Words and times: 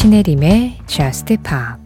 신혜림의 0.00 0.78
Just 0.86 1.36
Pop 1.36 1.78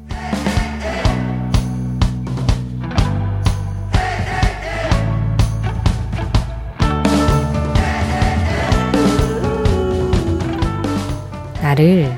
나를 11.61 12.16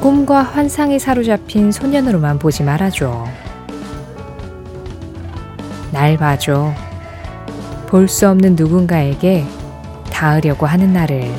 꿈과 0.00 0.42
환상에 0.42 0.98
사로잡힌 0.98 1.70
소년으로만 1.70 2.40
보지 2.40 2.64
말아줘. 2.64 3.28
날 5.92 6.16
봐줘. 6.16 6.74
볼 7.86 8.08
수 8.08 8.28
없는 8.28 8.56
누군가에게 8.56 9.44
닿으려고 10.10 10.66
하는 10.66 10.92
나를. 10.92 11.30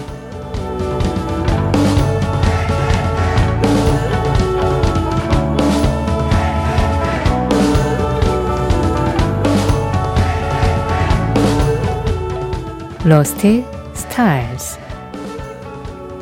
Lost 13.04 13.64
Stars 13.96 14.78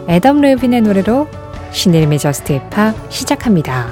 애덤 0.07 0.39
르빈의 0.39 0.79
노래로 0.79 1.27
신혜림의 1.73 2.19
Just 2.19 2.53
Pop 2.53 2.95
시작합니다. 3.11 3.89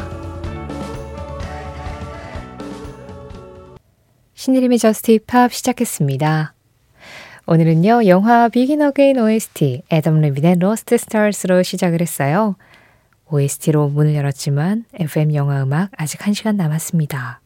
신혜림의 4.36 4.80
Just 4.80 5.12
Pop 5.12 5.52
시작했습니다. 5.52 6.54
오늘은요, 7.46 8.08
영화 8.08 8.48
Begin 8.48 8.82
Again 8.82 9.20
OST 9.20 9.84
애덤 9.92 10.22
르빈의 10.22 10.60
Lost 10.60 10.98
Stars로 10.98 11.64
시작을 11.64 12.00
했어요. 12.00 12.56
OST로 13.30 13.90
문을 13.90 14.16
열었지만 14.16 14.86
FM 14.94 15.34
영화 15.34 15.62
음악 15.62 15.92
아직 15.98 16.22
1시간 16.22 16.56
남았습니다. 16.56 17.42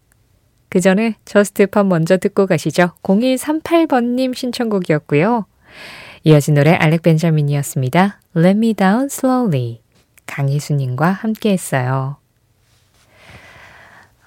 그 0.72 0.80
전에 0.80 1.16
저스트 1.26 1.68
팝 1.68 1.86
먼저 1.86 2.16
듣고 2.16 2.48
가시죠. 2.48 2.92
0138번님 3.04 4.34
신청곡이었고요. 4.34 5.46
이어진 6.24 6.54
노래 6.54 6.72
알렉 6.72 7.02
벤자민이었습니다. 7.02 8.22
Let 8.38 8.58
me 8.58 8.74
down 8.74 9.08
slowly. 9.12 9.82
강희수님과 10.28 11.12
함께 11.12 11.52
했어요. 11.52 12.16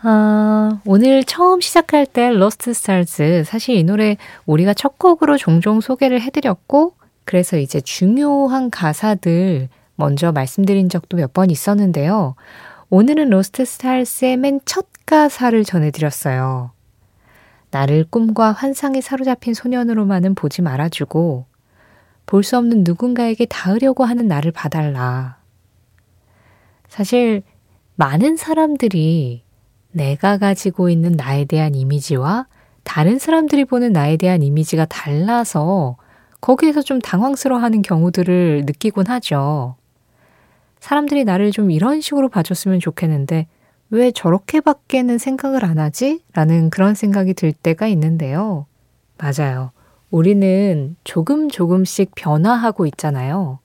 아, 0.03 0.81
오늘 0.85 1.25
처음 1.25 1.63
시작할 1.63 2.05
때 2.05 2.27
Lost 2.27 2.69
Stars 2.71 3.45
사실 3.47 3.77
이 3.77 3.85
노래 3.85 4.19
우리가 4.45 4.75
첫 4.75 4.99
곡으로 4.99 5.39
종종 5.39 5.81
소개를 5.81 6.21
해드렸고 6.21 6.93
그래서 7.25 7.57
이제 7.57 7.81
중요한 7.81 8.69
가사들 8.71 9.71
먼저 9.97 10.31
말씀드린 10.31 10.91
적도 10.91 11.17
몇 11.17 11.33
번 11.33 11.51
있었는데요. 11.51 12.35
오늘은 12.91 13.31
Lost 13.31 13.65
Stars의 13.65 14.37
맨 14.37 14.61
첫 14.67 14.87
가사를 15.07 15.65
전해드렸어요. 15.65 16.73
나를 17.71 18.05
꿈과 18.09 18.53
환상에 18.53 19.01
사로잡힌 19.01 19.53
소년으로만은 19.55 20.35
보지 20.35 20.63
말아주고 20.63 21.47
볼 22.27 22.43
수 22.43 22.57
없는 22.57 22.85
누군가에게 22.85 23.45
닿으려고 23.47 24.05
하는 24.05 24.27
나를 24.29 24.51
봐달라. 24.53 25.39
사실 26.89 27.43
많은 27.97 28.37
사람들이 28.37 29.43
내가 29.93 30.39
가지고 30.39 30.89
있는 30.89 31.13
나에 31.13 31.45
대한 31.45 31.75
이미지와 31.75 32.47
다른 32.83 33.19
사람들이 33.19 33.65
보는 33.65 33.93
나에 33.93 34.17
대한 34.17 34.43
이미지가 34.43 34.87
달라서 34.87 35.97
거기에서 36.41 36.83
좀 36.83 36.99
당황스러워하는 37.01 37.83
경우들을 37.83 38.65
느끼곤 38.67 39.07
하죠. 39.07 39.77
사람들이 40.81 41.25
나를 41.25 41.51
좀 41.51 41.71
이런 41.71 42.01
식으로 42.01 42.29
봐줬으면 42.29 42.81
좋겠는데 42.81 43.47
왜 43.91 44.11
저렇게밖에는 44.11 45.19
생각을 45.19 45.65
안 45.65 45.79
하지? 45.79 46.23
라는 46.33 46.71
그런 46.71 46.95
생각이 46.95 47.35
들 47.35 47.53
때가 47.53 47.87
있는데요. 47.89 48.67
맞아요. 49.19 49.71
우리는 50.11 50.97
조금 51.05 51.49
조금씩 51.49 52.13
변화하고 52.15 52.87
있잖아요. 52.87 53.59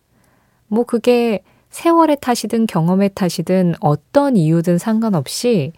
뭐 0.68 0.84
그게 0.84 1.44
세월의 1.69 2.18
탓이든 2.22 2.68
경험의 2.68 3.12
탓이든 3.13 3.75
어떤 3.79 4.35
이유든 4.35 4.78
상관없이 4.78 5.74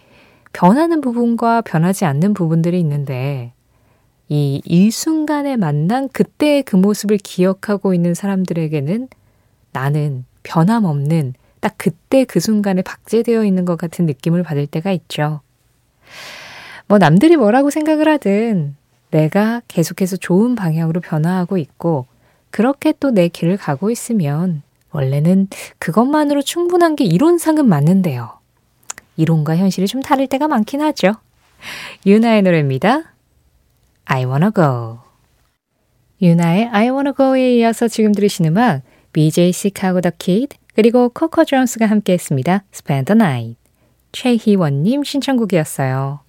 변하는 0.53 1.01
부분과 1.01 1.62
변하지 1.62 2.06
않는 2.06 2.34
부분들이 2.34 2.80
있는데 2.80 3.53
이 4.30 4.62
일순간에 4.66 5.57
만난 5.57 6.07
그때의 6.09 6.63
그 6.63 6.78
모습을 6.78 7.18
기억하고 7.18 7.94
있는 7.94 8.13
사람들에게는 8.13 9.09
나는 9.74 10.25
변함없는 10.44 11.34
딱 11.61 11.75
그때 11.77 12.25
그 12.25 12.39
순간에 12.39 12.81
박제되어 12.81 13.45
있는 13.45 13.63
것 13.66 13.77
같은 13.77 14.05
느낌을 14.05 14.44
받을 14.44 14.67
때가 14.67 14.91
있죠. 14.91 15.39
뭐 16.88 16.97
남들이 16.97 17.38
뭐라고 17.38 17.69
생각을 17.69 18.09
하든 18.09 18.75
내가 19.11 19.61
계속해서 19.67 20.17
좋은 20.17 20.55
방향으로 20.55 21.00
변화하고 21.00 21.57
있고 21.57 22.05
그렇게 22.50 22.91
또 23.00 23.11
내 23.11 23.29
길을 23.29 23.57
가고 23.57 23.89
있으면 23.91 24.61
원래는 24.91 25.47
그것만으로 25.79 26.41
충분한 26.41 26.97
게 26.97 27.05
이론상은 27.05 27.66
맞는데요. 27.67 28.39
이론과 29.16 29.55
현실이 29.55 29.88
좀 29.88 30.01
다를 30.01 30.27
때가 30.27 30.47
많긴 30.50 30.81
하죠. 30.81 31.13
유나의 32.05 32.41
노래입니다. 32.41 33.13
I 34.05 34.25
wanna 34.25 34.50
go. 34.53 35.00
유나의 36.21 36.69
I 36.71 36.89
wanna 36.89 37.13
go에 37.16 37.55
이어서 37.57 37.88
지금 37.88 38.11
들으신 38.13 38.45
음악 38.45 38.81
BJ 39.13 39.53
시카고 39.53 40.01
더 40.01 40.11
키드 40.17 40.57
그리고 40.73 41.09
코코 41.09 41.45
존스가 41.45 41.85
함께 41.85 42.13
했습니다. 42.13 42.63
Spend 42.73 43.13
the 43.13 43.17
Night. 43.17 43.57
최희원님 44.11 45.03
신청곡이었어요. 45.03 46.19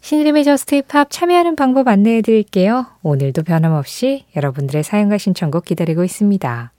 신혜림의 0.00 0.44
Just 0.44 0.74
Pop 0.76 1.10
참여하는 1.10 1.56
방법 1.56 1.88
안내해 1.88 2.20
드릴게요. 2.20 2.86
오늘도 3.02 3.42
변함없이 3.42 4.26
여러분들의 4.36 4.84
사연과 4.84 5.16
신청곡 5.16 5.64
기다리고 5.64 6.04
있습니다. 6.04 6.72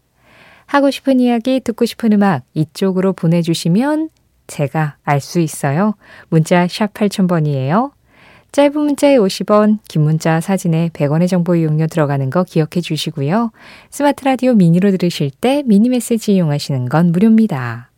하고 0.68 0.92
싶은 0.92 1.20
이야기, 1.20 1.60
듣고 1.60 1.86
싶은 1.86 2.14
음악 2.14 2.44
이쪽으로 2.54 3.14
보내주시면 3.14 4.10
제가 4.46 4.98
알 5.04 5.22
수 5.22 5.40
있어요. 5.40 5.96
문자 6.30 6.68
샵 6.68 6.94
8000번이에요. 6.94 7.95
짧은 8.56 8.72
문자에 8.72 9.18
50원, 9.18 9.80
긴 9.90 10.04
문자 10.04 10.40
사진에 10.40 10.90
100원의 10.94 11.28
정보 11.28 11.58
이용료 11.58 11.88
들어가는 11.88 12.30
거 12.30 12.46
기억해 12.46 12.80
주시고요. 12.82 13.52
스마트 13.90 14.24
라디오 14.24 14.54
미니로 14.54 14.92
들으실 14.92 15.30
때 15.30 15.62
미니 15.66 15.90
메시지 15.90 16.36
이용하시는 16.36 16.88
건 16.88 17.12
무료입니다. 17.12 17.92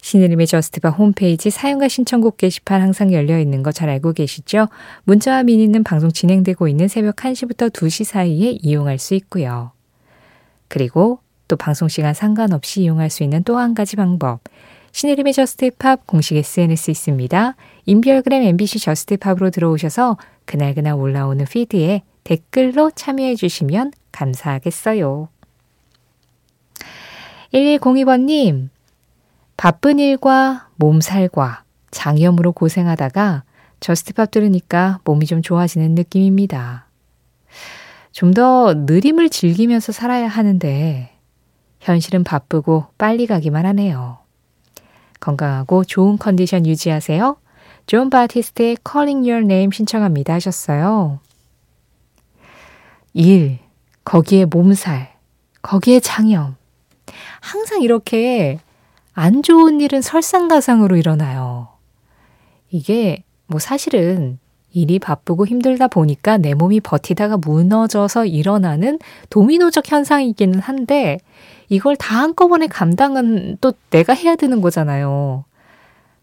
신의림의 0.00 0.46
저스트바 0.46 0.88
홈페이지 0.88 1.50
사용과 1.50 1.88
신청곡 1.88 2.38
게시판 2.38 2.80
항상 2.80 3.12
열려 3.12 3.38
있는 3.38 3.62
거 3.62 3.70
잘 3.70 3.90
알고 3.90 4.14
계시죠? 4.14 4.68
문자와 5.04 5.42
미니는 5.42 5.84
방송 5.84 6.10
진행되고 6.10 6.66
있는 6.66 6.88
새벽 6.88 7.16
1시부터 7.16 7.70
2시 7.70 8.04
사이에 8.04 8.56
이용할 8.62 8.98
수 8.98 9.14
있고요. 9.14 9.72
그리고 10.68 11.18
또 11.48 11.56
방송 11.56 11.86
시간 11.88 12.14
상관없이 12.14 12.80
이용할 12.80 13.10
수 13.10 13.24
있는 13.24 13.44
또 13.44 13.58
한 13.58 13.74
가지 13.74 13.96
방법. 13.96 14.40
신혜림의 14.92 15.34
JUST 15.34 15.75
POP 15.75 16.06
공식 16.06 16.36
SNS 16.36 16.90
있습니다. 16.90 17.54
인별그램 17.86 18.42
MBC 18.42 18.78
JUST 18.80 19.06
POP으로 19.06 19.50
들어오셔서 19.50 20.16
그날그날 20.44 20.94
올라오는 20.94 21.44
피드에 21.44 22.02
댓글로 22.24 22.90
참여해 22.92 23.36
주시면 23.36 23.92
감사하겠어요. 24.12 25.28
1102번님, 27.52 28.68
바쁜 29.56 29.98
일과 29.98 30.68
몸살과 30.76 31.64
장염으로 31.90 32.52
고생하다가 32.52 33.44
JUST 33.80 34.09
POP 34.09 34.30
들으니까 34.30 35.00
몸이 35.04 35.26
좀 35.26 35.42
좋아지는 35.42 35.94
느낌입니다. 35.94 36.86
좀 38.12 38.34
더 38.34 38.74
느림을 38.74 39.30
즐기면서 39.30 39.92
살아야 39.92 40.28
하는데 40.28 41.10
현실은 41.80 42.24
바쁘고 42.24 42.86
빨리 42.98 43.26
가기만 43.26 43.66
하네요. 43.66 44.18
건강하고 45.20 45.84
좋은 45.84 46.18
컨디션 46.18 46.66
유지하세요. 46.66 47.36
존 47.90 48.08
바티스트의 48.08 48.76
Calling 48.88 49.28
Your 49.28 49.42
Name 49.44 49.72
신청합니다 49.74 50.34
하셨어요. 50.34 51.18
일, 53.14 53.58
거기에 54.04 54.44
몸살, 54.44 55.12
거기에 55.60 55.98
장염. 55.98 56.54
항상 57.40 57.82
이렇게 57.82 58.60
안 59.12 59.42
좋은 59.42 59.80
일은 59.80 60.02
설상가상으로 60.02 60.96
일어나요. 60.98 61.66
이게 62.70 63.24
뭐 63.48 63.58
사실은 63.58 64.38
일이 64.70 65.00
바쁘고 65.00 65.48
힘들다 65.48 65.88
보니까 65.88 66.38
내 66.38 66.54
몸이 66.54 66.78
버티다가 66.78 67.38
무너져서 67.38 68.26
일어나는 68.26 69.00
도미노적 69.30 69.90
현상이기는 69.90 70.60
한데 70.60 71.18
이걸 71.68 71.96
다 71.96 72.20
한꺼번에 72.20 72.68
감당은 72.68 73.58
또 73.60 73.72
내가 73.90 74.12
해야 74.12 74.36
되는 74.36 74.60
거잖아요. 74.60 75.44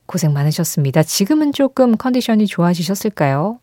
고생 0.07 0.33
많으셨습니다. 0.33 1.03
지금은 1.03 1.53
조금 1.53 1.95
컨디션이 1.97 2.47
좋아지셨을까요? 2.47 3.59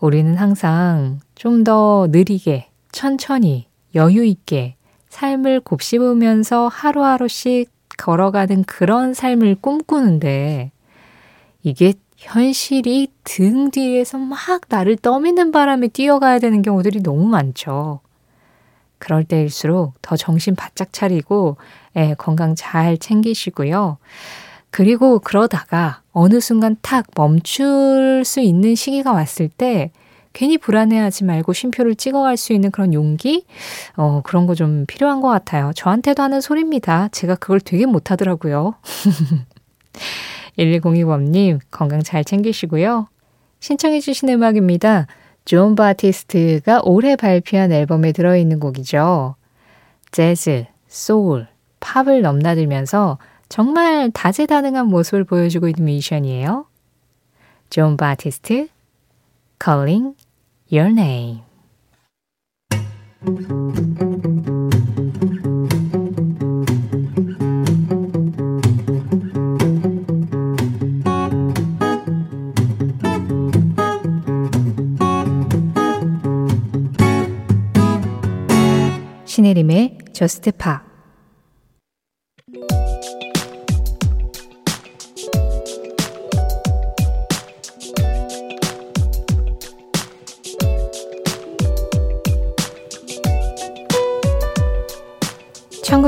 우리는 0.00 0.34
항상 0.36 1.20
좀 1.34 1.64
더 1.64 2.06
느리게, 2.10 2.70
천천히, 2.92 3.66
여유 3.94 4.24
있게 4.24 4.76
삶을 5.10 5.60
곱씹으면서 5.60 6.68
하루하루씩 6.68 7.70
걸어가는 7.98 8.64
그런 8.64 9.12
삶을 9.12 9.56
꿈꾸는데 9.56 10.70
이게 11.62 11.92
현실이 12.16 13.08
등 13.24 13.70
뒤에서 13.70 14.16
막 14.18 14.38
나를 14.68 14.96
떠미는 14.96 15.52
바람에 15.52 15.88
뛰어가야 15.88 16.38
되는 16.38 16.62
경우들이 16.62 17.02
너무 17.02 17.26
많죠. 17.26 18.00
그럴 18.98 19.24
때일수록 19.24 19.94
더 20.02 20.16
정신 20.16 20.54
바짝 20.54 20.92
차리고 20.92 21.56
예, 21.96 22.14
건강 22.16 22.54
잘 22.54 22.98
챙기시고요. 22.98 23.98
그리고 24.70 25.18
그러다가 25.18 26.00
어느 26.12 26.40
순간 26.40 26.76
탁 26.82 27.06
멈출 27.16 28.22
수 28.24 28.40
있는 28.40 28.74
시기가 28.74 29.12
왔을 29.12 29.48
때 29.48 29.90
괜히 30.32 30.58
불안해하지 30.58 31.24
말고 31.24 31.52
쉼표를 31.52 31.96
찍어갈 31.96 32.36
수 32.36 32.52
있는 32.52 32.70
그런 32.70 32.94
용기? 32.94 33.44
어, 33.96 34.20
그런 34.24 34.46
거 34.46 34.54
좀 34.54 34.84
필요한 34.86 35.20
것 35.20 35.28
같아요. 35.28 35.72
저한테도 35.74 36.22
하는 36.22 36.40
소리입니다. 36.40 37.08
제가 37.10 37.34
그걸 37.34 37.58
되게 37.60 37.84
못하더라고요. 37.84 38.74
1102번님, 40.58 41.58
건강 41.70 42.02
잘 42.02 42.24
챙기시고요. 42.24 43.08
신청해 43.60 44.00
주신 44.00 44.28
음악입니다. 44.28 45.06
존 45.44 45.74
바티스트가 45.74 46.82
올해 46.84 47.16
발표한 47.16 47.72
앨범에 47.72 48.12
들어있는 48.12 48.60
곡이죠. 48.60 49.34
재즈, 50.12 50.66
소울, 50.86 51.48
팝을 51.80 52.22
넘나들면서 52.22 53.18
정말 53.50 54.12
다재다능한 54.12 54.86
모습을 54.86 55.24
보여주고 55.24 55.66
있는 55.66 55.84
뮤지션이에요. 55.84 56.66
존 57.68 57.96
바티스트, 57.96 58.68
Calling 59.62 60.16
Your 60.72 60.92
Name. 60.92 61.42
신혜림의 79.26 79.98
JUST 80.12 80.52
POP 80.52 80.89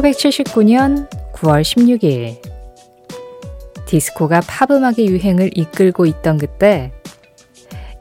(1979년 0.02 1.08
9월 1.32 1.62
16일) 1.62 2.40
디스코가 3.86 4.40
팝 4.40 4.70
음악의 4.72 5.06
유행을 5.06 5.56
이끌고 5.56 6.06
있던 6.06 6.38
그때 6.38 6.92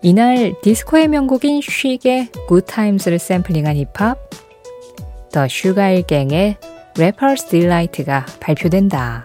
이날 0.01 0.55
디스코의 0.63 1.07
명곡인 1.07 1.61
Good 1.61 2.65
Times를 2.65 3.19
샘플링한 3.19 3.75
힙합 3.75 4.17
The 5.31 5.47
Sugarhill 5.47 6.13
Gang의 6.13 6.57
Rapper's 6.95 7.47
Delight가 7.49 8.25
발표된다. 8.39 9.23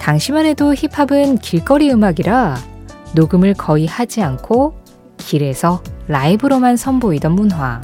당시만 0.00 0.46
해도 0.46 0.74
힙합은 0.74 1.38
길거리 1.38 1.92
음악이라 1.92 2.56
녹음을 3.14 3.54
거의 3.54 3.86
하지 3.86 4.20
않고 4.22 4.74
길에서 5.18 5.82
라이브로만 6.08 6.76
선보이던 6.76 7.32
문화. 7.32 7.80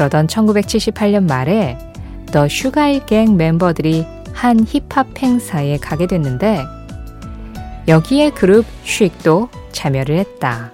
그러던 0.00 0.28
1978년 0.28 1.28
말에 1.28 1.76
The 2.32 2.48
Sugarhill 2.48 3.09
Gang 3.09 3.36
멤버들이 3.36 4.06
한 4.32 4.64
힙합 4.66 5.08
행사에 5.18 5.76
가게 5.76 6.06
됐는데 6.06 6.64
여기에 7.86 8.30
그룹 8.30 8.64
Chic도 8.82 9.50
참여를 9.72 10.16
했다. 10.16 10.72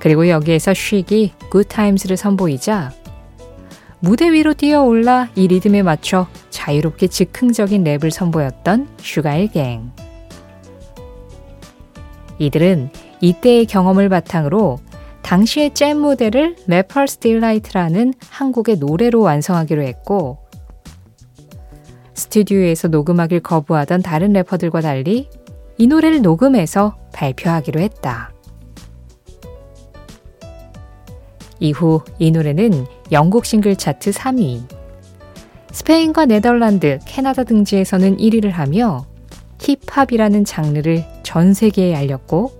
그리고 0.00 0.28
여기에서 0.28 0.74
Chic이 0.74 1.32
Good 1.48 1.69
Times를 1.69 2.18
선보이자 2.18 2.92
무대 4.00 4.30
위로 4.30 4.52
뛰어올라 4.52 5.30
이 5.36 5.48
리듬에 5.48 5.82
맞춰 5.82 6.26
자유롭게 6.50 7.06
즉흥적인 7.06 7.84
랩을 7.84 8.10
선보였던 8.10 8.86
Sugarhill 8.98 9.58
Gang. 9.58 9.92
이들은 12.38 12.90
이때의 13.22 13.64
경험을 13.64 14.10
바탕으로 14.10 14.78
당시의 15.22 15.74
잼 15.74 15.98
무대를 15.98 16.56
Rapper's 16.66 17.18
Delight라는 17.18 18.14
한 18.28 18.46
곡의 18.46 18.76
노래로 18.76 19.20
완성하기로 19.20 19.82
했고 19.82 20.38
스튜디오에서 22.14 22.88
녹음하길 22.88 23.40
거부하던 23.40 24.02
다른 24.02 24.32
래퍼들과 24.32 24.80
달리 24.80 25.28
이 25.78 25.86
노래를 25.86 26.20
녹음해서 26.20 26.96
발표하기로 27.14 27.80
했다. 27.80 28.32
이후 31.60 32.02
이 32.18 32.30
노래는 32.30 32.86
영국 33.12 33.44
싱글 33.44 33.76
차트 33.76 34.10
3위, 34.10 34.62
스페인과 35.72 36.26
네덜란드, 36.26 36.98
캐나다 37.04 37.44
등지에서는 37.44 38.16
1위를 38.16 38.50
하며 38.50 39.06
힙합이라는 39.58 40.44
장르를 40.44 41.04
전 41.22 41.54
세계에 41.54 41.94
알렸고 41.94 42.59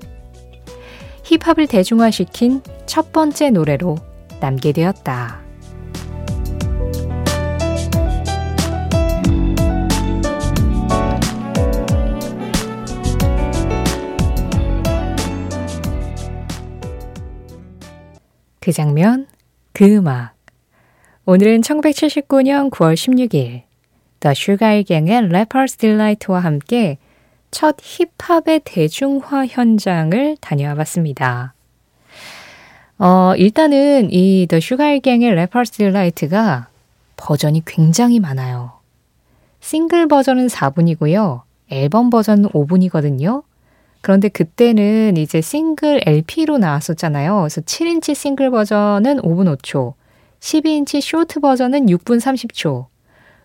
힙합을 1.31 1.69
대중화시킨 1.69 2.61
첫 2.87 3.13
번째 3.13 3.51
노래로 3.51 3.97
남게 4.41 4.73
되었다. 4.73 5.41
그 18.59 18.73
장면, 18.73 19.29
그 19.73 19.85
음악. 19.85 20.35
오늘은 21.27 21.61
1979년 21.61 22.71
9월 22.71 22.95
16일, 22.95 23.63
The 24.19 24.35
Sugar 24.37 24.83
Gang의 24.83 25.29
Rapper's 25.29 25.79
Delight와 25.79 26.41
함께 26.41 26.99
첫 27.51 27.77
힙합의 27.81 28.61
대중화 28.65 29.47
현장을 29.47 30.37
다녀와 30.41 30.75
봤습니다. 30.75 31.55
어, 32.99 33.35
일단은 33.37 34.13
이 34.13 34.47
Sugar 34.53 35.01
Gang의 35.01 35.33
Rapper's 35.33 35.73
Delight가 35.73 36.69
버전이 37.17 37.63
굉장히 37.65 38.21
많아요. 38.21 38.73
싱글 39.61 40.07
버전은 40.07 40.47
4분이고요. 40.49 41.43
앨범 41.71 42.11
버전은 42.11 42.51
5분이거든요. 42.51 43.43
그런데 44.01 44.29
그때는 44.29 45.17
이제 45.17 45.41
싱글 45.41 46.01
LP로 46.07 46.59
나왔었잖아요. 46.59 47.41
그래서 47.41 47.61
7인치 47.61 48.15
싱글 48.15 48.51
버전은 48.51 49.19
5분 49.19 49.57
5초, 49.57 49.95
12인치 50.41 51.01
short 51.03 51.41
버전은 51.41 51.87
6분 51.87 52.19
30초, 52.19 52.87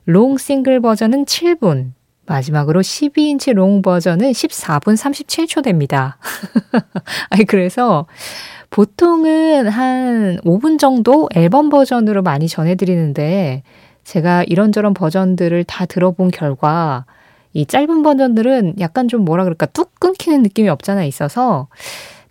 long 0.06 0.38
싱글 0.38 0.80
버전은 0.80 1.26
7분, 1.26 1.92
마지막으로 2.26 2.82
12인치 2.82 3.54
long 3.54 3.82
버전은 3.82 4.32
14분 4.32 4.96
37초 4.96 5.64
됩니다. 5.64 6.18
아니, 7.30 7.46
그래서 7.46 8.06
보통은 8.70 9.68
한 9.68 10.38
5분 10.44 10.80
정도 10.80 11.30
앨범 11.34 11.70
버전으로 11.70 12.24
많이 12.24 12.48
전해드리는데 12.48 13.64
제가 14.04 14.44
이런저런 14.44 14.94
버전들을 14.94 15.64
다 15.64 15.86
들어본 15.86 16.32
결과 16.32 17.06
이 17.54 17.66
짧은 17.66 18.04
버전들은 18.04 18.76
약간 18.80 19.08
좀 19.08 19.24
뭐라 19.24 19.44
그럴까 19.46 19.68
뚝 19.68 19.98
끊기는 20.00 20.42
느낌이 20.44 20.68
없잖아 20.68 21.06
있어서 21.06 21.68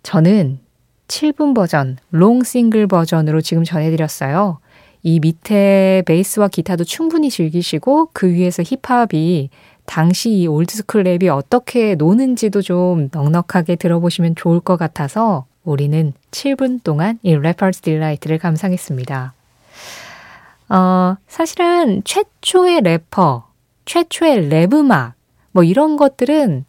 저는 0.03 0.59
7분 1.07 1.55
버전, 1.55 1.97
long 2.11 2.43
싱글 2.43 2.87
버전으로 2.87 3.41
지금 3.41 3.63
전해드렸어요. 3.63 4.59
이 5.03 5.19
밑에 5.19 6.03
베이스와 6.05 6.47
기타도 6.47 6.83
충분히 6.83 7.29
즐기시고 7.29 8.09
그 8.11 8.27
위에서 8.27 8.63
힙합이 8.63 9.49
당시 9.85 10.31
이 10.31 10.47
old 10.47 10.66
school 10.66 11.03
랩이 11.03 11.27
어떻게 11.27 11.95
노는지도 11.95 12.61
좀 12.61 13.09
넉넉하게 13.11 13.75
들어보시면 13.75 14.35
좋을 14.35 14.59
것 14.59 14.77
같아서 14.77 15.45
우리는 15.63 16.13
7분 16.31 16.83
동안 16.83 17.19
이 17.23 17.35
Rapper's 17.35 17.81
Delight를 17.81 18.37
감상했습니다. 18.37 19.33
어, 20.69 21.15
사실은 21.27 22.01
최초의 22.03 22.81
래퍼, 22.81 23.47
최초의 23.85 24.49
랩 24.49 24.73
음악, 24.73 25.13
뭐 25.51 25.63
이런 25.63 25.97
것들은 25.97 26.65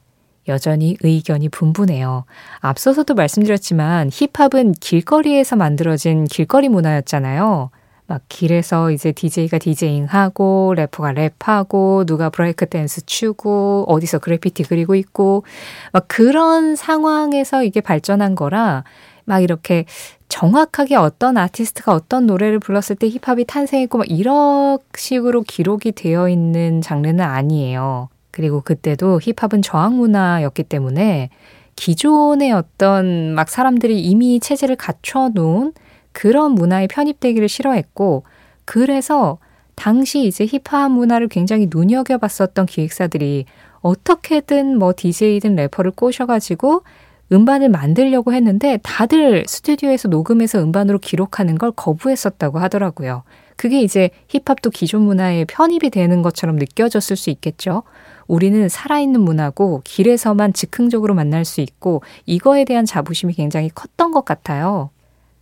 여전히 0.48 0.96
의견이 1.02 1.48
분분해요. 1.48 2.24
앞서서도 2.60 3.14
말씀드렸지만 3.14 4.10
힙합은 4.12 4.72
길거리에서 4.72 5.56
만들어진 5.56 6.24
길거리 6.24 6.68
문화였잖아요. 6.68 7.70
막 8.06 8.22
길에서 8.28 8.90
이제 8.90 9.12
DJ가 9.12 9.58
DJing하고 9.58 10.74
래퍼가 10.76 11.12
랩하고 11.12 12.06
누가 12.06 12.30
브레이크 12.30 12.66
댄스 12.66 13.04
추고 13.04 13.84
어디서 13.88 14.20
그래피티 14.20 14.64
그리고 14.64 14.94
있고 14.94 15.44
막 15.92 16.04
그런 16.06 16.76
상황에서 16.76 17.64
이게 17.64 17.80
발전한 17.80 18.34
거라 18.34 18.84
막 19.24 19.40
이렇게 19.40 19.84
정확하게 20.28 20.96
어떤 20.96 21.36
아티스트가 21.36 21.92
어떤 21.92 22.26
노래를 22.26 22.60
불렀을 22.60 22.96
때 22.96 23.08
힙합이 23.08 23.44
탄생했고 23.44 23.98
막 23.98 24.10
이런 24.10 24.78
식으로 24.96 25.42
기록이 25.42 25.92
되어 25.92 26.28
있는 26.28 26.80
장르는 26.80 27.24
아니에요. 27.24 28.08
그리고 28.30 28.60
그때도 28.60 29.20
힙합은 29.20 29.62
저항 29.62 29.96
문화였기 29.96 30.64
때문에 30.64 31.30
기존의 31.74 32.52
어떤 32.52 33.34
막 33.34 33.48
사람들이 33.48 34.00
이미 34.00 34.40
체제를 34.40 34.76
갖춰 34.76 35.30
놓은 35.32 35.72
그런 36.16 36.52
문화에 36.52 36.86
편입되기를 36.86 37.46
싫어했고 37.46 38.22
그래서 38.64 39.36
당시 39.74 40.24
이제 40.26 40.46
힙합 40.46 40.90
문화를 40.90 41.28
굉장히 41.28 41.68
눈여겨봤었던 41.70 42.64
기획사들이 42.64 43.44
어떻게든 43.82 44.78
뭐 44.78 44.94
DJ든 44.96 45.56
래퍼를 45.56 45.90
꼬셔가지고 45.90 46.84
음반을 47.32 47.68
만들려고 47.68 48.32
했는데 48.32 48.78
다들 48.82 49.44
스튜디오에서 49.46 50.08
녹음해서 50.08 50.58
음반으로 50.62 51.00
기록하는 51.00 51.58
걸 51.58 51.70
거부했었다고 51.72 52.60
하더라고요. 52.60 53.22
그게 53.56 53.82
이제 53.82 54.08
힙합도 54.28 54.70
기존 54.70 55.02
문화에 55.02 55.44
편입이 55.44 55.90
되는 55.90 56.22
것처럼 56.22 56.56
느껴졌을 56.56 57.16
수 57.16 57.28
있겠죠. 57.28 57.82
우리는 58.26 58.70
살아있는 58.70 59.20
문화고 59.20 59.82
길에서만 59.84 60.54
즉흥적으로 60.54 61.12
만날 61.12 61.44
수 61.44 61.60
있고 61.60 62.02
이거에 62.24 62.64
대한 62.64 62.86
자부심이 62.86 63.34
굉장히 63.34 63.68
컸던 63.68 64.12
것 64.12 64.24
같아요. 64.24 64.88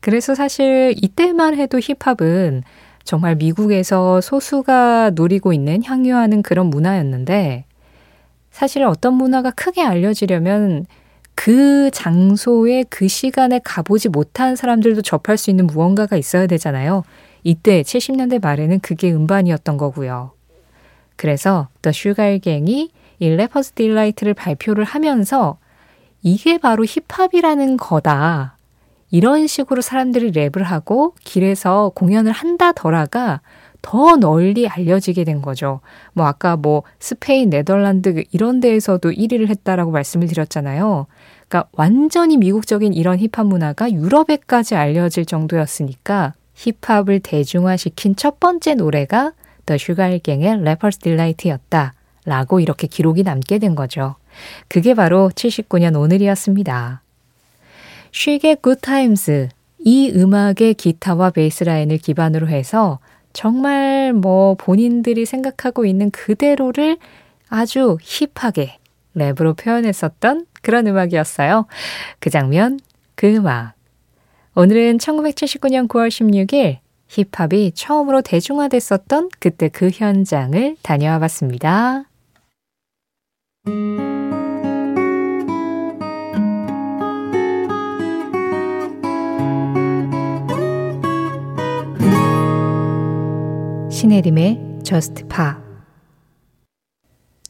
그래서 0.05 0.35
사실 0.35 0.93
이때만 1.01 1.57
해도 1.57 1.81
힙합은 1.81 2.63
정말 3.05 3.37
미국에서 3.37 4.21
소수가 4.21 5.13
누리고 5.15 5.55
있는 5.55 5.83
향유하는 5.83 6.43
그런 6.43 6.67
문화였는데 6.67 7.65
사실 8.51 8.85
어떤 8.85 9.15
문화가 9.15 9.51
크게 9.51 9.83
알려지려면 9.83 10.85
그 11.35 11.91
장소에 11.91 12.85
그 12.91 13.09
시간에 13.09 13.59
가보지 13.65 14.11
못한 14.11 14.57
사람들도 14.57 15.01
접할 15.01 15.39
수 15.39 15.49
있는 15.49 15.67
무언가가 15.67 16.19
있어야 16.19 16.47
되잖아요. 16.49 17.03
이때 17.43 17.81
70년대 17.81 18.43
말에는 18.43 18.81
그게 18.81 19.11
음반이었던 19.11 19.79
거고요. 19.79 20.33
그래서 21.17 21.69
The 21.81 21.93
Sugarhill 21.93 22.56
Gang이 22.56 22.91
이 23.21 23.29
Rapper's 23.31 23.73
Delight를 23.73 24.35
발표를 24.35 24.85
하면서 24.85 25.57
이게 26.21 26.59
바로 26.59 26.85
힙합이라는 26.85 27.79
거다. 27.79 28.54
이런 29.15 29.47
식으로 29.47 29.81
사람들이 29.81 30.33
랩을 30.33 30.65
하고 30.65 31.15
길에서 31.23 31.93
공연을 31.95 32.33
한다더라가 32.33 33.43
더 33.81 34.17
널리 34.17 34.67
알려지게 34.67 35.23
된 35.23 35.41
거죠. 35.41 35.79
뭐 36.15 36.27
아까 36.27 36.57
뭐 36.57 36.83
스페인, 36.99 37.49
네덜란드 37.49 38.25
이런 38.33 38.59
데에서도 38.59 39.09
1위를 39.09 39.47
했다라고 39.51 39.93
말씀을 39.93 40.27
드렸잖아요. 40.27 41.07
그러니까 41.47 41.71
완전히 41.75 42.37
미국적인 42.39 42.93
이런 42.93 43.21
힙합 43.21 43.47
문화가 43.47 43.93
유럽에까지 43.93 44.75
알려질 44.75 45.27
정도였으니까 45.27 46.35
힙합을 46.55 47.21
대중화시킨 47.21 48.17
첫 48.17 48.41
번째 48.41 48.75
노래가 48.75 49.31
The 49.65 49.79
Sugarhill 49.79 50.30
Gang의 50.30 50.65
Rapper's 50.65 50.99
Delight였다. 50.99 51.93
라고 52.25 52.59
이렇게 52.59 52.89
기록이 52.89 53.23
남게 53.23 53.61
된 53.61 53.77
거죠. 53.77 54.17
그게 54.67 54.95
바로 54.95 55.31
79년 55.37 55.95
오늘이었습니다. 55.95 57.04
Chic의 58.15 58.55
Good 58.55 58.97
Times 58.97 59.49
이 59.81 60.13
음악의 60.15 60.75
기타와 60.75 61.31
베이스 61.31 61.65
라인을 61.65 61.99
기반으로 61.99 62.47
해서 62.47 63.01
정말 63.33 64.13
뭐 64.13 64.55
본인들이 64.55 65.27
생각하고 65.27 65.85
있는 65.85 66.13
그대로를 66.13 66.97
아주 67.49 67.99
힙하게 68.01 68.79
랩으로 69.17 69.59
표현했었던 69.59 70.47
그런 70.63 70.87
음악이었어요. 70.87 71.67
그 72.21 72.31
장면, 72.31 72.79
그 73.17 73.35
음악. 73.35 73.75
오늘은 74.55 74.99
1979년 74.99 75.89
9월 75.89 76.09
16일 76.09 76.79
힙합이 77.09 77.73
처음으로 77.75 78.23
대중화됐었던 78.23 79.31
그때 79.41 79.69
그 79.69 79.91
현장을 79.93 80.77
다녀와 80.83 81.19
봤습니다. 81.19 82.05
신혜림의 94.05 94.81
JUST 94.85 95.15
POP 95.29 95.55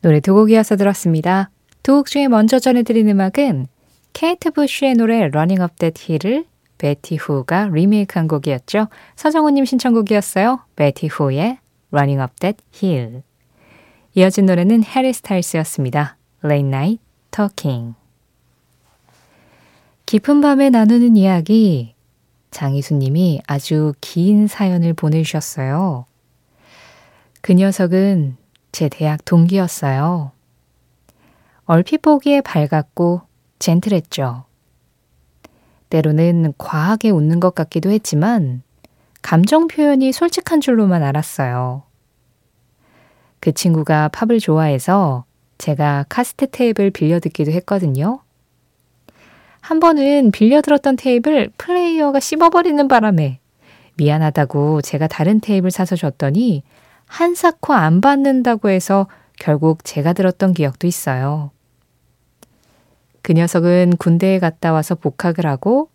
노래 0.02 0.20
두 0.20 0.34
곡 0.37 0.52
이어서 0.52 0.76
들었습니다. 0.76 1.50
두 1.82 1.96
곡 1.96 2.06
중에 2.06 2.28
먼저 2.28 2.61
전해드린 2.61 3.08
음악은 3.08 3.66
케이트 4.12 4.52
부쉬의 4.52 4.94
노래 4.94 5.16
Running 5.25 5.61
Up 5.61 5.75
That 5.80 6.00
Hill을 6.00 6.44
베티 6.78 7.16
후가 7.16 7.70
리메이크한 7.73 8.28
곡이었죠. 8.28 8.87
서정우님 9.16 9.64
신청곡이었어요. 9.64 10.61
베티 10.76 11.08
후의 11.08 11.58
Running 11.90 12.23
Up 12.23 12.34
That 12.38 12.62
Hill 12.80 13.23
이어진 14.14 14.46
노래는 14.46 14.84
해리 14.84 15.12
스타일스였습니다. 15.12 16.16
Late 16.44 16.68
Night 16.68 17.02
Talking 17.32 17.96
깊은 20.06 20.40
밤에 20.40 20.70
나누는 20.70 21.16
이야기 21.16 21.96
장희수님이 22.52 23.40
아주 23.49 23.92
긴 24.00 24.46
사연을 24.46 24.94
보내주셨어요. 24.94 26.06
그 27.44 27.52
녀석은 27.52 28.38
제 28.72 28.88
대학 28.88 29.22
동기였어요. 29.26 30.32
얼핏 31.66 32.00
보기에 32.00 32.40
밝았고 32.40 33.20
젠틀했죠. 33.58 34.44
때로는 35.90 36.54
과하게 36.56 37.10
웃는 37.10 37.40
것 37.40 37.54
같기도 37.54 37.90
했지만 37.90 38.62
감정 39.20 39.68
표현이 39.68 40.12
솔직한 40.12 40.62
줄로만 40.62 41.02
알았어요. 41.02 41.82
그 43.40 43.52
친구가 43.52 44.08
팝을 44.08 44.40
좋아해서 44.40 45.26
제가 45.58 46.06
카스트 46.08 46.46
테이프를 46.50 46.92
빌려 46.92 47.20
듣기도 47.20 47.52
했거든요. 47.52 48.20
한 49.60 49.80
번은 49.80 50.30
빌려 50.30 50.62
들었던 50.62 50.96
테이프를 50.96 51.50
플레이어가 51.58 52.20
씹어버리는 52.20 52.88
바람에 52.88 53.38
미안하다고 53.96 54.80
제가 54.80 55.08
다른 55.08 55.40
테이프를 55.40 55.70
사서 55.70 55.94
줬더니 55.94 56.62
한사코 57.06 57.73
안 57.75 58.00
받는다고 58.00 58.68
해서 58.68 59.06
결국 59.38 59.84
제가 59.84 60.12
들었던 60.12 60.52
기억도 60.52 60.87
있어요. 60.87 61.50
그 63.23 63.32
녀석은 63.32 63.96
군대에 63.99 64.38
갔다 64.38 64.73
와서 64.73 64.94
복학을 64.94 65.46
하고 65.46 65.88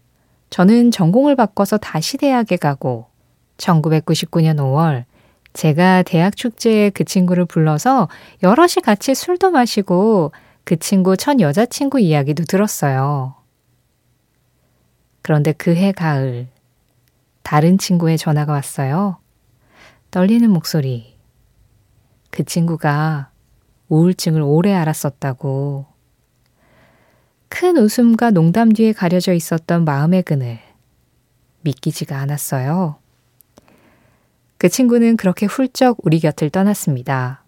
저는 0.50 0.92
전공을 0.92 1.36
바꿔서 1.36 1.78
다시 1.78 2.18
대학에 2.18 2.58
가고 2.58 3.08
1999년 3.58 4.58
5월 4.58 5.06
제가 5.54 6.04
대학 6.04 6.36
축제에 6.36 6.90
그 6.90 7.04
친구를 7.04 7.46
불러서 7.46 8.08
여럿이 8.44 8.76
같이 8.84 9.14
술도 9.14 9.52
마시고 9.52 10.32
그 10.64 10.78
친구 10.78 11.18
첫 11.18 11.40
여자친구 11.40 12.00
이야기도 12.00 12.44
들었어요. 12.46 13.36
그런데 15.22 15.52
그 15.52 15.76
해 15.76 15.92
가을 15.92 16.48
다른 17.44 17.78
친구의 17.78 18.18
전화가 18.18 18.54
왔어요. 18.54 19.18
떨리는 20.12 20.50
목소리. 20.50 21.16
그 22.32 22.44
친구가 22.44 23.30
우울증을 23.90 24.42
오래 24.42 24.74
앓았었다고. 24.74 25.86
큰 27.48 27.78
웃음과 27.78 28.32
농담 28.32 28.72
뒤에 28.72 28.94
가려져 28.94 29.34
있었던 29.34 29.86
마음의 29.86 30.24
그늘. 30.24 30.60
믿기지가 31.62 32.18
않았어요. 32.18 32.98
그 34.58 34.68
친구는 34.68 35.16
그렇게 35.16 35.46
훌쩍 35.46 35.98
우리 36.04 36.20
곁을 36.20 36.50
떠났습니다. 36.50 37.44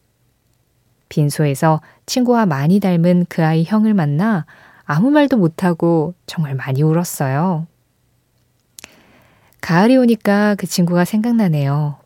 빈소에서 1.10 1.82
친구와 2.06 2.46
많이 2.46 2.80
닮은 2.80 3.26
그 3.28 3.44
아이 3.44 3.64
형을 3.64 3.96
만나 3.96 4.46
아무 4.84 5.10
말도 5.10 5.38
못하고 5.38 6.14
정말 6.28 6.54
많이 6.54 6.84
울었어요. 6.84 7.66
가을이 9.62 9.98
오니까 9.98 10.56
그 10.56 10.68
친구가 10.68 11.06
생각나네요. 11.06 12.01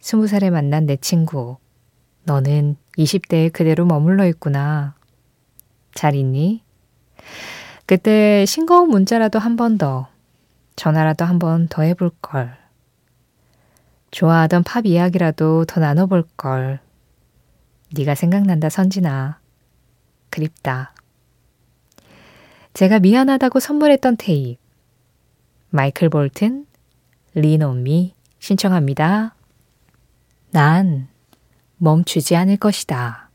스무 0.00 0.26
살에 0.26 0.50
만난 0.50 0.86
내 0.86 0.96
친구. 0.96 1.58
너는 2.24 2.76
20대에 2.98 3.52
그대로 3.52 3.84
머물러 3.84 4.26
있구나. 4.26 4.94
잘 5.94 6.14
있니? 6.14 6.62
그때 7.86 8.44
싱거운 8.46 8.88
문자라도 8.88 9.38
한 9.38 9.56
번 9.56 9.76
더, 9.78 10.08
전화라도 10.76 11.24
한 11.24 11.38
번 11.38 11.68
더 11.68 11.82
해볼 11.82 12.10
걸. 12.22 12.56
좋아하던 14.10 14.64
팝 14.64 14.86
이야기라도 14.86 15.64
더 15.66 15.80
나눠볼 15.80 16.24
걸. 16.36 16.80
네가 17.94 18.14
생각난다 18.14 18.68
선진아. 18.68 19.38
그립다. 20.30 20.94
제가 22.72 23.00
미안하다고 23.00 23.60
선물했던 23.60 24.16
테이프. 24.16 24.60
마이클 25.70 26.08
볼튼, 26.08 26.66
리노미 27.34 28.14
신청합니다. 28.38 29.34
난 30.50 31.08
멈추지 31.76 32.36
않을 32.36 32.56
것이다. 32.56 33.30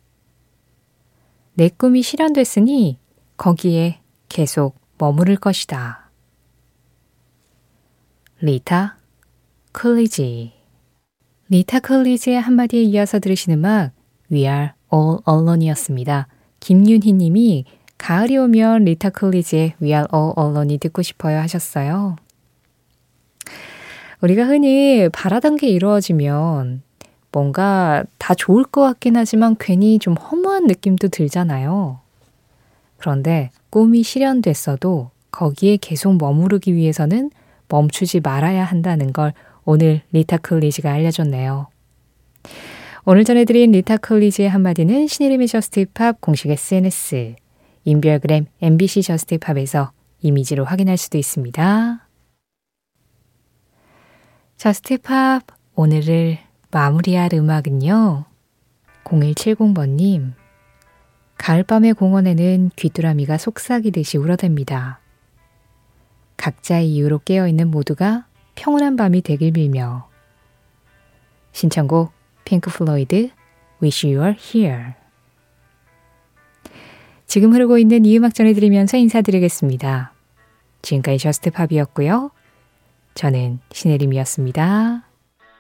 내 1.54 1.70
꿈이 1.70 2.02
실현됐으니 2.02 3.00
거기에 3.38 4.00
계속 4.28 4.76
머무를 4.98 5.38
것이다. 5.38 6.10
리타 8.42 8.98
콜리지 9.74 10.54
리타 11.50 11.80
콜리지의 11.80 12.42
한마디에 12.42 12.82
이어서 12.82 13.20
들으신 13.20 13.54
음악 13.54 13.92
We 14.32 14.42
Are 14.42 14.70
All 14.94 15.20
Alone이었습니다. 15.28 16.28
김윤희 16.60 17.14
님이 17.14 17.66
가을이 17.98 18.38
오면 18.38 18.86
리타 18.86 19.12
콜리지의 19.12 19.76
We 19.82 19.92
Are 19.92 20.08
All 20.14 20.34
Alone이 20.38 20.78
듣고 20.80 21.02
싶어요 21.02 21.40
하셨어요. 21.40 22.18
우리가 24.22 24.46
흔히 24.46 25.08
바라던 25.10 25.56
게 25.56 25.68
이루어지면 25.68 26.82
뭔가 27.36 28.06
다 28.18 28.34
좋을 28.34 28.64
것 28.64 28.80
같긴 28.80 29.18
하지만 29.18 29.58
괜히 29.60 30.00
좀 30.00 30.14
허무한 30.14 30.68
느낌도 30.68 31.10
들잖아요. 31.10 32.00
그런데 32.96 33.52
꿈이 33.70 34.04
실현됐어도 34.04 35.12
거기에 35.32 35.76
계속 35.76 36.16
머무르기 36.18 36.74
위해서는 36.74 37.32
멈추지 37.68 38.22
말아야 38.22 38.64
한다는 38.64 39.12
걸 39.12 39.34
오늘 39.66 40.02
리타 40.14 40.38
클리지가 40.38 40.90
알려줬네요. 40.90 41.68
오늘 43.04 43.26
전해드린 43.26 43.74
리타 43.74 43.98
클리지의 43.98 44.48
한마디는 44.48 45.08
신혜림의 45.08 45.50
JUST 45.50 45.91
POP 45.91 46.22
공식 46.22 46.50
SNS, 46.50 47.36
인별그램 47.84 48.46
MBC 48.62 49.02
JUST 49.02 49.35
POP에서 49.35 49.92
이미지로 50.22 50.64
확인할 50.64 50.96
수도 50.96 51.18
있습니다. 51.18 52.08
JUST 54.56 55.06
POP 55.06 55.44
오늘을 55.76 56.45
마무리할 56.76 57.34
음악은요. 57.34 58.26
0170번님 59.06 60.34
가을밤의 61.38 61.94
공원에는 61.94 62.72
귀뚜라미가 62.76 63.38
속삭이듯이 63.38 64.18
울어댑니다. 64.18 64.98
각자의 66.36 66.92
이유로 66.92 67.20
깨어있는 67.20 67.72
모두가 67.72 68.26
평온한 68.56 68.98
밤이 68.98 69.22
되길 69.22 69.54
빌며 69.54 70.10
신청곡 71.54 72.12
핑크 72.44 72.70
플로이드 72.70 73.30
Wish 73.82 74.06
You 74.06 74.22
Were 74.22 74.38
Here 74.38 74.96
지금 77.26 77.54
흐르고 77.54 77.78
있는 77.78 78.04
이 78.04 78.18
음악 78.18 78.34
전해드리면서 78.34 78.98
인사드리겠습니다. 78.98 80.12
지금까지 80.82 81.20
JUST 81.20 81.46
POP이었고요. 81.46 82.32
저는 83.14 83.60
신혜림이었습니다. 83.72 85.05